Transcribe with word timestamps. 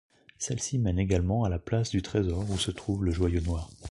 Celle-ci 0.39 0.79
mène 0.79 0.97
également 0.97 1.43
à 1.43 1.49
la 1.49 1.59
Place 1.59 1.91
du 1.91 2.01
trésor 2.01 2.49
où 2.49 2.57
se 2.57 2.71
trouve 2.71 3.05
le 3.05 3.11
joyau 3.11 3.39
noir. 3.41 3.69